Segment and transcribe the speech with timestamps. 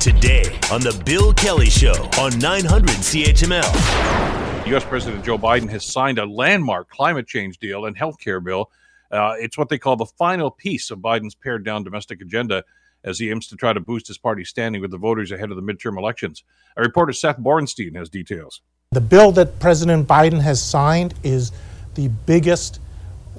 [0.00, 4.66] Today on The Bill Kelly Show on 900 CHML.
[4.68, 4.84] U.S.
[4.84, 8.70] President Joe Biden has signed a landmark climate change deal and health care bill.
[9.10, 12.64] Uh, it's what they call the final piece of Biden's pared down domestic agenda
[13.04, 15.56] as he aims to try to boost his party's standing with the voters ahead of
[15.56, 16.44] the midterm elections.
[16.76, 18.60] Our reporter Seth Borenstein has details.
[18.92, 21.52] The bill that President Biden has signed is
[21.94, 22.80] the biggest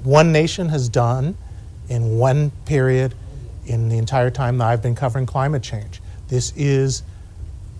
[0.02, 1.36] one nation has done
[1.88, 3.14] in one period
[3.66, 6.00] in the entire time that I've been covering climate change.
[6.28, 7.02] This is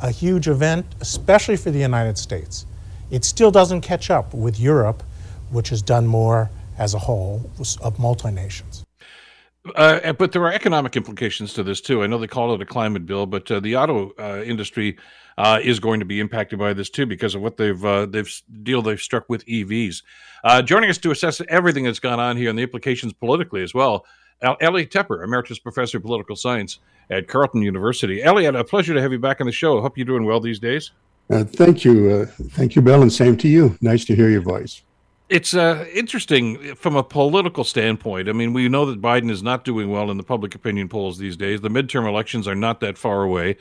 [0.01, 2.67] a huge event, especially for the United States.
[3.11, 5.03] It still doesn't catch up with Europe,
[5.51, 7.51] which has done more as a whole
[7.83, 8.85] of multi nations.
[9.75, 12.03] Uh, but there are economic implications to this too.
[12.03, 14.97] I know they call it a climate bill, but uh, the auto uh, industry
[15.37, 18.31] uh, is going to be impacted by this too because of what they've uh, they've
[18.63, 20.03] deal they've struck with EVs.
[20.45, 23.75] Uh, joining us to assess everything that's gone on here and the implications politically as
[23.75, 24.07] well,
[24.43, 26.79] Elliot Tepper, emeritus professor of political science
[27.11, 28.23] at Carleton University.
[28.23, 29.79] Elliot, a pleasure to have you back on the show.
[29.79, 30.93] I hope you're doing well these days.
[31.29, 33.77] thank you, thank you, Bill, and same to you.
[33.81, 34.83] Nice to hear your voice
[35.29, 38.29] it's uh, interesting from a political standpoint.
[38.29, 41.19] I mean, we know that Biden is not doing well in the public opinion polls
[41.19, 41.61] these days.
[41.61, 43.57] The midterm elections are not that far away.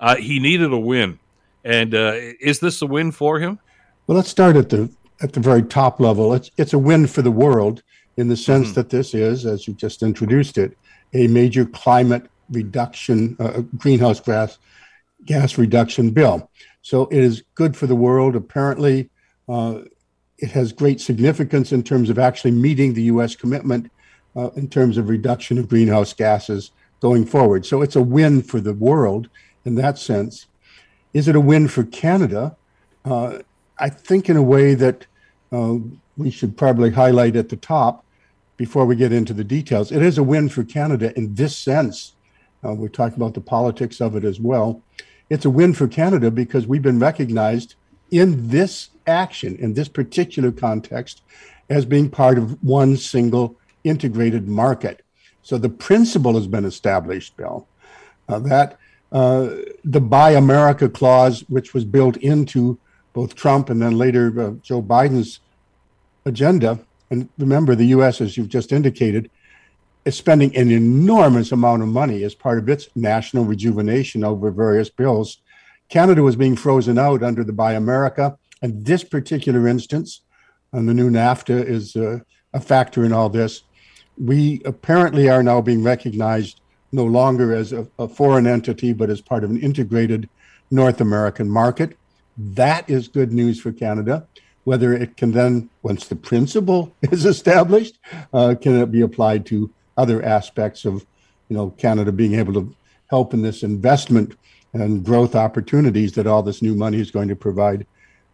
[0.00, 1.18] Uh, he needed a win,
[1.64, 3.58] and uh, is this a win for him?
[4.06, 6.32] Well, let's start at the at the very top level.
[6.34, 7.82] It's it's a win for the world
[8.18, 8.74] in the sense mm-hmm.
[8.74, 10.76] that this is, as you just introduced it,
[11.14, 14.58] a major climate reduction, uh, greenhouse gas
[15.24, 16.50] gas reduction bill.
[16.82, 18.34] So it is good for the world.
[18.34, 19.08] Apparently,
[19.48, 19.80] uh,
[20.38, 23.36] it has great significance in terms of actually meeting the U.S.
[23.36, 23.90] commitment
[24.34, 27.66] uh, in terms of reduction of greenhouse gases going forward.
[27.66, 29.28] So it's a win for the world
[29.64, 30.46] in that sense.
[31.14, 32.56] Is it a win for Canada?
[33.04, 33.38] Uh,
[33.78, 35.06] I think in a way that
[35.52, 35.76] uh,
[36.16, 38.04] we should probably highlight at the top
[38.58, 39.90] before we get into the details.
[39.90, 42.14] It is a win for Canada in this sense.
[42.62, 44.82] Uh, we're talking about the politics of it as well.
[45.30, 47.76] It's a win for Canada because we've been recognized
[48.10, 51.22] in this action, in this particular context,
[51.70, 55.04] as being part of one single integrated market.
[55.42, 57.66] So the principle has been established, Bill,
[58.28, 58.78] uh, that
[59.12, 59.50] uh,
[59.84, 62.78] the Buy America clause, which was built into
[63.12, 65.40] both Trump and then later uh, Joe Biden's
[66.24, 66.80] agenda,
[67.10, 69.30] and remember, the U.S., as you've just indicated,
[70.04, 74.90] is spending an enormous amount of money as part of its national rejuvenation over various
[74.90, 75.38] bills
[75.88, 78.38] Canada was being frozen out under the Buy America.
[78.60, 80.22] And this particular instance,
[80.72, 82.18] and the new NAFTA is uh,
[82.52, 83.62] a factor in all this.
[84.18, 86.60] We apparently are now being recognized
[86.92, 90.28] no longer as a, a foreign entity, but as part of an integrated
[90.70, 91.96] North American market.
[92.36, 94.26] That is good news for Canada.
[94.68, 97.98] Whether it can then, once the principle is established,
[98.34, 101.06] uh, can it be applied to other aspects of,
[101.48, 102.76] you know, Canada being able to
[103.08, 104.36] help in this investment
[104.74, 107.86] and growth opportunities that all this new money is going to provide.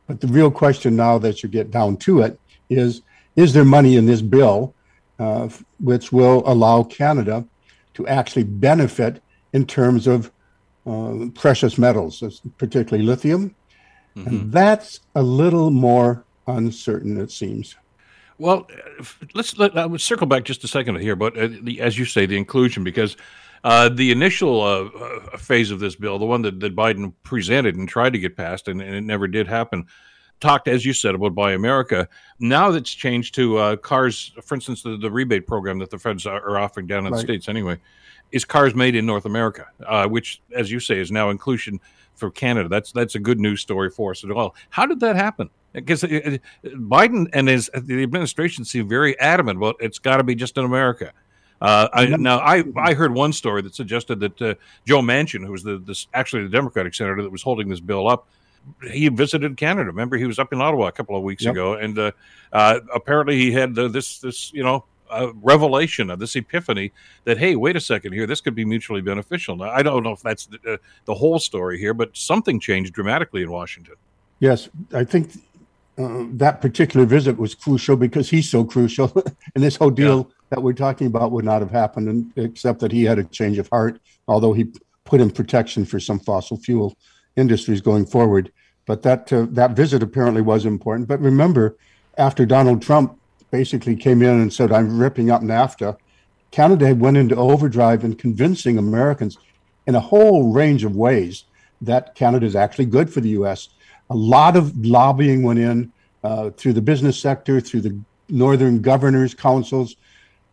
[0.09, 2.37] But the real question now that you get down to it
[2.69, 3.03] is
[3.37, 4.75] is there money in this bill
[5.21, 7.47] uh, which will allow Canada
[7.95, 9.23] to actually benefit
[9.53, 10.33] in terms of
[10.85, 13.55] uh, precious metals, particularly lithium?
[14.17, 14.29] Mm-hmm.
[14.29, 17.77] And that's a little more uncertain, it seems.
[18.39, 18.69] Well,
[19.35, 22.05] let's let, I would circle back just a second here, but uh, the, as you
[22.05, 23.17] say, the inclusion, because
[23.63, 27.77] uh, the initial uh, uh, phase of this bill, the one that, that Biden presented
[27.77, 29.87] and tried to get passed, and, and, it never did happen,
[30.41, 32.09] talked, as you said, about Buy America.
[32.41, 36.27] Now that's changed to uh, cars, for instance, the, the, rebate program that the feds
[36.27, 37.19] are offering down in right.
[37.19, 37.79] the States anyway,
[38.33, 41.81] is cars made in North America, uh, which, as you say, is now inclusion
[42.15, 42.69] for Canada.
[42.69, 44.55] That's that's a good news story for us as well.
[44.71, 45.51] How did that happen?
[45.73, 50.57] Because Biden and his the administration seem very adamant about it's got to be just
[50.57, 51.13] in America.
[51.61, 54.55] Uh, I, now, I, I heard one story that suggested that uh,
[54.87, 58.07] Joe Manchin, who was the this, actually the Democratic senator that was holding this bill
[58.07, 58.29] up,
[58.93, 59.87] he visited Canada.
[59.87, 61.53] Remember, he was up in Ottawa a couple of weeks yep.
[61.53, 62.13] ago, and uh,
[62.53, 64.85] uh apparently he had this this you know
[65.35, 66.93] revelation of this epiphany
[67.25, 69.57] that hey, wait a second here, this could be mutually beneficial.
[69.57, 72.93] Now, I don't know if that's the, uh, the whole story here, but something changed
[72.93, 73.95] dramatically in Washington.
[74.41, 75.33] Yes, I think
[75.97, 79.13] uh, that particular visit was crucial because he's so crucial,
[79.55, 82.93] and this whole deal yeah that we're talking about would not have happened, except that
[82.93, 84.73] he had a change of heart, although he
[85.05, 86.97] put in protection for some fossil fuel
[87.37, 88.53] industries going forward.
[88.87, 91.09] But that uh, that visit apparently was important.
[91.09, 91.77] But remember,
[92.19, 93.19] after Donald Trump
[93.59, 95.97] basically came in and said, "I'm ripping up NAFTA,"
[96.51, 99.39] Canada went into overdrive in convincing Americans
[99.87, 101.45] in a whole range of ways
[101.81, 103.69] that Canada is actually good for the U.S.
[104.11, 105.93] A lot of lobbying went in
[106.25, 107.97] uh, through the business sector, through the
[108.29, 109.97] northern governors' councils,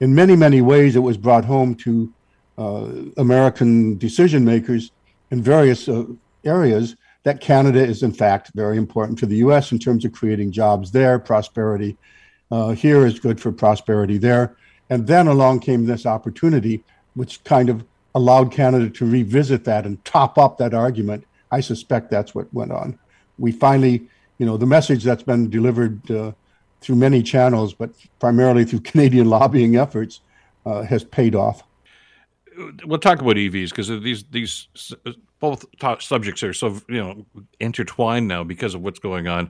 [0.01, 2.13] in many, many ways, it was brought home to
[2.57, 2.87] uh,
[3.17, 4.91] American decision makers
[5.29, 6.05] in various uh,
[6.43, 10.51] areas that Canada is, in fact, very important to the US in terms of creating
[10.51, 11.97] jobs there, prosperity
[12.51, 14.55] uh, here is good for prosperity there.
[14.89, 16.83] And then along came this opportunity,
[17.15, 21.25] which kind of allowed Canada to revisit that and top up that argument.
[21.51, 22.99] I suspect that's what went on.
[23.39, 24.07] We finally,
[24.37, 26.33] you know, the message that's been delivered uh,
[26.81, 30.21] through many channels, but primarily through Canadian lobbying efforts,
[30.65, 31.63] uh, has paid off.
[32.85, 34.67] We'll talk about EVs because these these
[35.39, 35.65] both
[35.99, 37.25] subjects are so you know
[37.59, 39.49] intertwined now because of what's going on.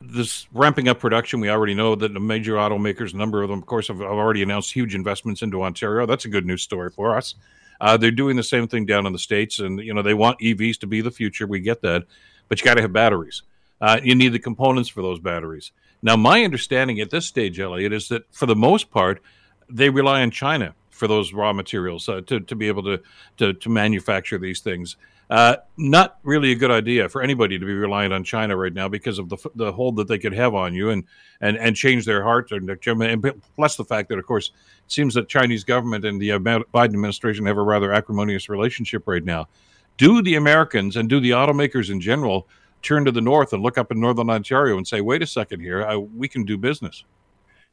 [0.00, 3.60] This ramping up production, we already know that the major automakers, a number of them,
[3.60, 6.06] of course, have, have already announced huge investments into Ontario.
[6.06, 7.34] That's a good news story for us.
[7.80, 10.40] Uh, they're doing the same thing down in the states, and you know they want
[10.40, 11.46] EVs to be the future.
[11.46, 12.04] We get that,
[12.48, 13.42] but you got to have batteries.
[13.80, 15.72] Uh, you need the components for those batteries.
[16.02, 19.22] Now, my understanding at this stage, Elliot, is that for the most part,
[19.68, 23.00] they rely on China for those raw materials uh, to, to be able to,
[23.36, 24.96] to, to manufacture these things.
[25.28, 28.88] Uh, not really a good idea for anybody to be reliant on China right now
[28.88, 31.02] because of the the hold that they could have on you and
[31.40, 34.52] and and change their hearts and, and plus the fact that of course
[34.84, 39.24] it seems that Chinese government and the Biden administration have a rather acrimonious relationship right
[39.24, 39.48] now.
[39.96, 42.46] Do the Americans and do the automakers in general
[42.82, 45.58] turn to the north and look up in northern Ontario and say, "Wait a second
[45.58, 47.02] here, I, we can do business"?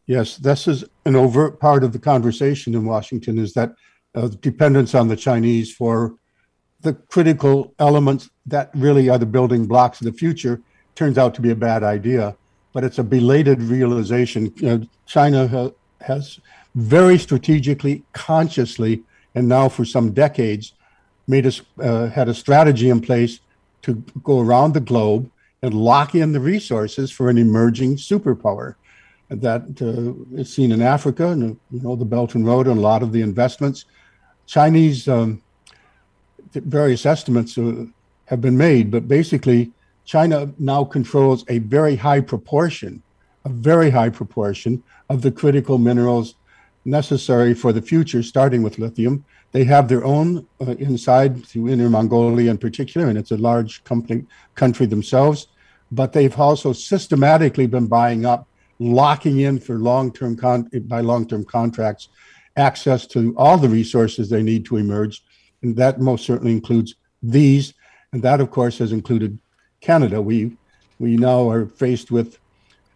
[0.07, 3.37] Yes, this is an overt part of the conversation in Washington.
[3.37, 3.75] Is that
[4.15, 6.15] uh, dependence on the Chinese for
[6.83, 10.61] the critical elements that really are the building blocks of the future
[10.95, 12.35] turns out to be a bad idea.
[12.73, 14.53] But it's a belated realization.
[14.57, 15.71] You know, China ha-
[16.01, 16.39] has
[16.75, 19.03] very strategically, consciously,
[19.33, 20.73] and now for some decades,
[21.27, 23.39] made us uh, had a strategy in place
[23.83, 25.31] to go around the globe
[25.61, 28.75] and lock in the resources for an emerging superpower.
[29.29, 32.81] That uh, is seen in Africa, and you know the Belt and Road, and a
[32.81, 33.85] lot of the investments.
[34.45, 35.41] Chinese um,
[36.53, 37.85] various estimates uh,
[38.25, 39.71] have been made, but basically,
[40.05, 43.01] China now controls a very high proportion,
[43.45, 46.35] a very high proportion of the critical minerals
[46.85, 49.23] necessary for the future, starting with lithium.
[49.51, 53.83] They have their own uh, inside through Inner Mongolia in particular, and it's a large
[53.83, 55.47] company, country themselves.
[55.91, 58.47] But they've also systematically been buying up,
[58.79, 62.09] locking in for long-term con- by long-term contracts,
[62.57, 65.23] access to all the resources they need to emerge
[65.63, 67.73] and that most certainly includes these,
[68.11, 69.39] and that of course has included
[69.81, 70.21] Canada.
[70.21, 70.55] We
[70.99, 72.37] we now are faced with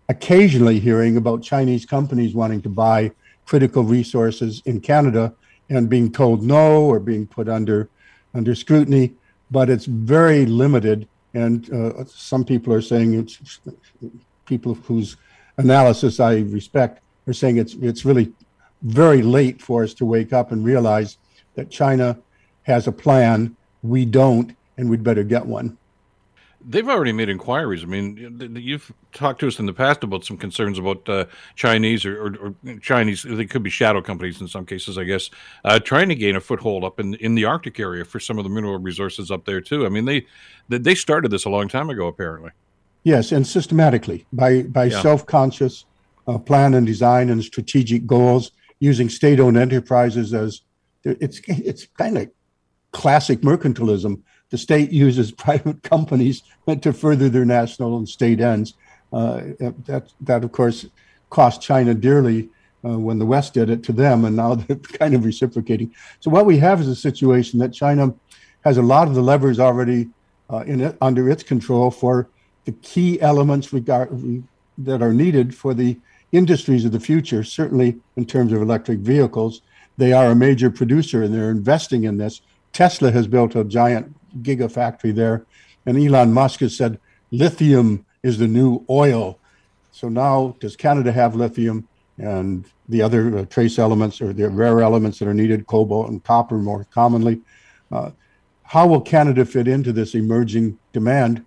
[0.09, 3.11] occasionally hearing about Chinese companies wanting to buy
[3.45, 5.33] critical resources in Canada
[5.69, 7.89] and being told no or being put under
[8.33, 9.13] under scrutiny,
[9.49, 11.07] but it's very limited.
[11.33, 13.59] And uh, some people are saying it's
[14.45, 15.17] people whose
[15.57, 18.31] analysis I respect are saying it's it's really
[18.83, 21.17] very late for us to wake up and realize
[21.55, 22.17] that China
[22.67, 23.55] has a plan.
[23.81, 25.77] We don't, and we'd better get one.
[26.69, 27.83] They've already made inquiries.
[27.83, 31.25] I mean, you've talked to us in the past about some concerns about uh,
[31.55, 33.23] Chinese or, or, or, Chinese.
[33.23, 35.29] They could be shadow companies in some cases, I guess,
[35.63, 38.43] uh, trying to gain a foothold up in in the Arctic area for some of
[38.43, 39.85] the mineral resources up there too.
[39.85, 40.25] I mean, they
[40.67, 42.51] they started this a long time ago, apparently.
[43.03, 45.01] Yes, and systematically by by yeah.
[45.01, 45.85] self conscious
[46.27, 50.61] uh, plan and design and strategic goals using state owned enterprises as
[51.03, 52.29] it's it's kind of
[52.97, 54.19] classic mercantilism.
[54.49, 56.41] The state uses private companies
[56.81, 58.73] to further their national and state ends.
[59.13, 59.41] Uh,
[59.85, 60.87] that, that, of course,
[61.29, 62.49] cost China dearly
[62.83, 65.93] uh, when the West did it to them, and now they're kind of reciprocating.
[66.19, 68.13] So, what we have is a situation that China
[68.61, 70.09] has a lot of the levers already
[70.49, 72.27] uh, in it, under its control for
[72.65, 74.09] the key elements regard,
[74.77, 75.97] that are needed for the
[76.31, 79.61] industries of the future, certainly in terms of electric vehicles.
[79.97, 82.41] They are a major producer and they're investing in this.
[82.77, 85.47] Tesla has built a giant gigafactory there,
[85.87, 86.99] and Elon Musk has said
[87.31, 89.39] lithium is the new oil.
[89.89, 91.87] So now, does Canada have lithium
[92.19, 96.23] and the other uh, trace elements or the rare elements that are needed, cobalt and
[96.23, 97.41] copper more commonly?
[97.91, 98.11] Uh,
[98.61, 101.43] how will Canada fit into this emerging demand?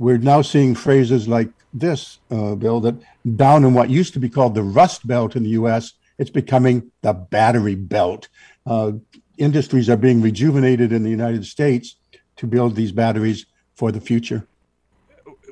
[0.00, 2.96] We're now seeing phrases like this, uh, Bill, that
[3.36, 6.90] down in what used to be called the Rust Belt in the US, it's becoming
[7.02, 8.26] the battery belt.
[8.66, 8.94] Uh,
[9.38, 11.96] industries are being rejuvenated in the United States
[12.36, 14.46] to build these batteries for the future.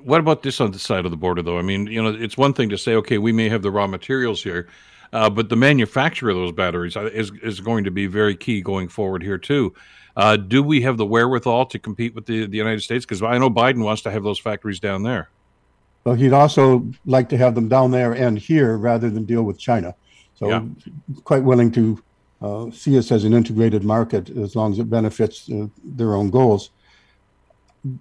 [0.02, 1.58] What about this on the side of the border, though?
[1.58, 3.86] I mean, you know, it's one thing to say, okay, we may have the raw
[3.86, 4.68] materials here,
[5.12, 8.62] uh, but the manufacture of those batteries uh, is is going to be very key
[8.62, 9.72] going forward here too.
[10.16, 13.04] Uh, do we have the wherewithal to compete with the, the United States?
[13.04, 15.30] Because I know Biden wants to have those factories down there.
[16.04, 19.58] Well, he'd also like to have them down there and here rather than deal with
[19.58, 19.94] China.
[20.34, 20.64] So, yeah.
[21.24, 22.02] quite willing to
[22.42, 26.28] uh, see us as an integrated market as long as it benefits uh, their own
[26.28, 26.70] goals.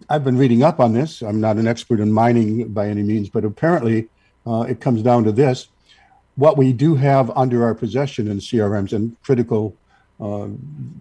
[0.10, 1.22] I've been reading up on this.
[1.22, 4.10] I'm not an expert in mining by any means, but apparently
[4.46, 5.68] uh, it comes down to this.
[6.36, 9.76] What we do have under our possession in CRMs and critical
[10.20, 10.48] uh,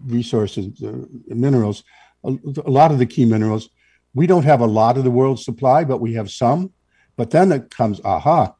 [0.07, 1.83] resources, uh, minerals,
[2.23, 3.69] a, a, lot of the key minerals,
[4.13, 6.71] we don't have a lot of the world's supply, but we have some.
[7.15, 8.53] But then it comes, aha,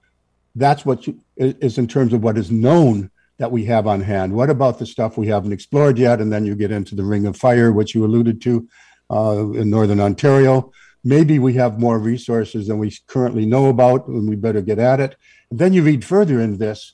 [0.55, 3.09] that's what you, is in terms of what is known
[3.41, 4.33] that we have on hand.
[4.33, 6.21] What about the stuff we haven't explored yet?
[6.21, 8.69] And then you get into the Ring of Fire, which you alluded to
[9.09, 10.71] uh, in Northern Ontario.
[11.03, 14.99] Maybe we have more resources than we currently know about, and we better get at
[14.99, 15.15] it.
[15.49, 16.93] And then you read further in this,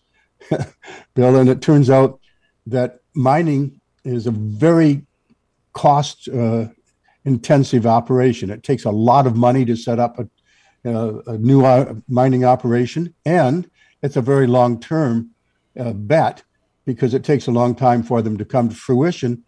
[1.16, 2.22] Bill, and it turns out
[2.66, 5.06] that mining is a very
[5.74, 6.68] cost uh,
[7.26, 8.52] intensive operation.
[8.52, 10.30] It takes a lot of money to set up a,
[10.86, 13.70] a new uh, mining operation, and
[14.02, 15.32] it's a very long term
[15.80, 16.44] uh, bet
[16.86, 19.44] because it takes a long time for them to come to fruition.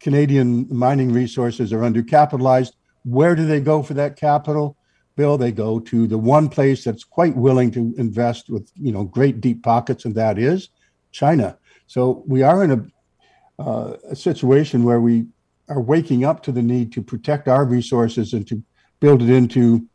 [0.00, 2.72] Canadian mining resources are undercapitalized.
[3.04, 4.76] Where do they go for that capital?
[5.16, 9.04] Bill, they go to the one place that's quite willing to invest with you know
[9.04, 10.70] great deep pockets, and that is
[11.12, 11.58] China.
[11.86, 15.26] So we are in a, uh, a situation where we
[15.68, 18.62] are waking up to the need to protect our resources and to
[19.00, 19.86] build it into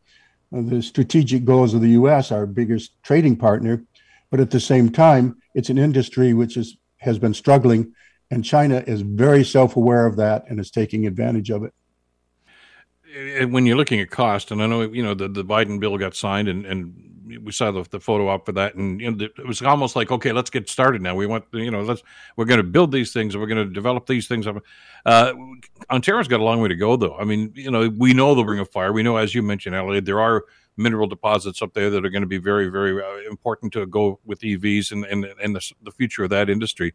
[0.54, 3.82] uh, the strategic goals of the U.S., our biggest trading partner.
[4.30, 7.92] But at the same time, it's an industry which is, has been struggling,
[8.30, 11.72] and China is very self aware of that and is taking advantage of it.
[13.50, 16.14] When you're looking at cost, and I know you know the, the Biden bill got
[16.14, 17.06] signed, and, and
[17.42, 20.10] we saw the, the photo op for that, and you know, it was almost like,
[20.10, 21.14] okay, let's get started now.
[21.14, 22.02] We want, you know, let's
[22.36, 24.46] we're going to build these things, we're going to develop these things.
[25.04, 25.32] Uh,
[25.90, 27.16] Ontario's got a long way to go, though.
[27.16, 28.92] I mean, you know, we know the Ring of Fire.
[28.92, 30.44] We know, as you mentioned, Elliot, there are
[30.76, 34.18] mineral deposits up there that are going to be very, very uh, important to go
[34.24, 36.94] with EVs and and, and the, the future of that industry.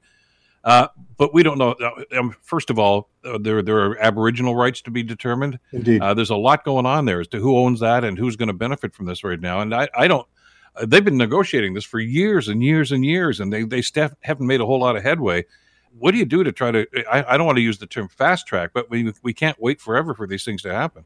[0.63, 1.71] Uh, but we don't know.
[1.71, 5.57] Uh, um, first of all, uh, there there are Aboriginal rights to be determined.
[5.71, 8.35] Indeed, uh, there's a lot going on there as to who owns that and who's
[8.35, 9.61] going to benefit from this right now.
[9.61, 10.27] And I, I don't.
[10.75, 14.13] Uh, they've been negotiating this for years and years and years, and they they staff,
[14.21, 15.45] haven't made a whole lot of headway.
[15.97, 16.87] What do you do to try to?
[17.11, 19.81] I, I don't want to use the term fast track, but we we can't wait
[19.81, 21.05] forever for these things to happen.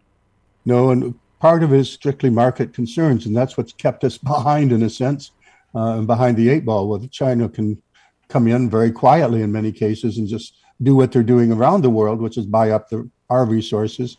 [0.65, 4.72] No, and part of it is strictly market concerns, and that's what's kept us behind
[4.72, 5.32] in a sense,
[5.74, 6.88] uh, behind the eight ball.
[6.88, 7.82] Whether China can
[8.27, 11.89] come in very quietly in many cases and just do what they're doing around the
[11.89, 14.18] world, which is buy up the, our resources.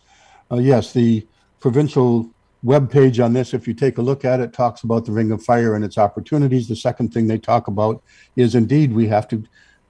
[0.50, 1.26] Uh, yes, the
[1.60, 2.30] provincial
[2.62, 5.32] web page on this, if you take a look at it, talks about the Ring
[5.32, 6.68] of Fire and its opportunities.
[6.68, 8.02] The second thing they talk about
[8.36, 9.44] is indeed we have to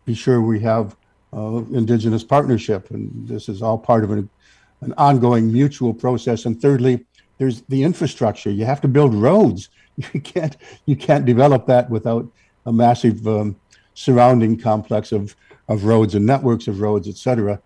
[0.04, 0.97] be sure we have
[1.33, 4.28] uh, Indigenous partnership, and this is all part of an,
[4.80, 6.47] an ongoing mutual process.
[6.47, 7.04] And thirdly,
[7.38, 8.50] there's the infrastructure.
[8.50, 9.69] You have to build roads.
[10.12, 12.31] You can't you can't develop that without
[12.66, 13.57] a massive um,
[13.95, 15.35] surrounding complex of,
[15.69, 17.61] of roads and networks of roads, et cetera.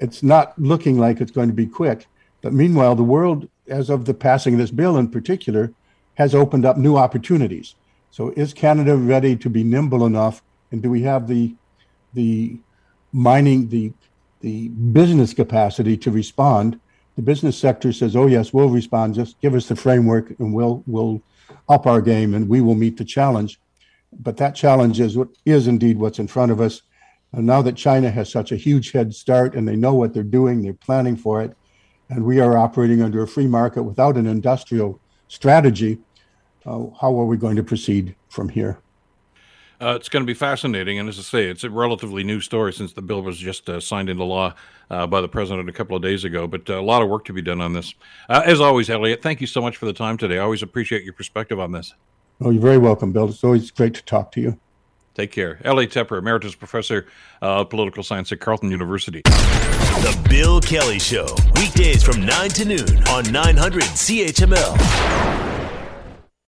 [0.00, 2.06] It's not looking like it's going to be quick.
[2.40, 5.72] But meanwhile, the world, as of the passing of this bill in particular,
[6.14, 7.74] has opened up new opportunities.
[8.10, 10.42] So is Canada ready to be nimble enough?
[10.72, 11.54] And do we have the
[12.14, 12.58] the
[13.12, 13.92] mining, the
[14.40, 16.80] the business capacity to respond?
[17.18, 19.16] The business sector says, "Oh yes, we'll respond.
[19.16, 21.20] Just give us the framework, and we'll we'll
[21.68, 23.60] up our game, and we will meet the challenge."
[24.12, 26.82] but that challenge is what is indeed what's in front of us.
[27.32, 30.22] And now that China has such a huge head start and they know what they're
[30.22, 31.54] doing, they're planning for it,
[32.08, 35.98] and we are operating under a free market without an industrial strategy,
[36.64, 38.78] uh, how are we going to proceed from here?
[39.80, 42.72] Uh, it's going to be fascinating, and as I say, it's a relatively new story
[42.72, 44.54] since the bill was just uh, signed into law
[44.90, 46.48] uh, by the president a couple of days ago.
[46.48, 47.94] But uh, a lot of work to be done on this.
[48.28, 50.38] Uh, as always, Elliot, thank you so much for the time today.
[50.38, 51.94] I always appreciate your perspective on this.
[52.40, 53.28] Oh, you're very welcome, Bill.
[53.28, 54.58] It's always great to talk to you.
[55.14, 55.60] Take care.
[55.64, 57.06] Elliot Tepper, Emeritus Professor
[57.42, 59.22] of Political Science at Carleton University.
[59.22, 65.47] The Bill Kelly Show, weekdays from 9 to noon on 900 CHML.